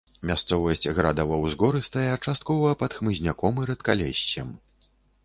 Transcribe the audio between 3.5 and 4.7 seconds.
і рэдкалессем.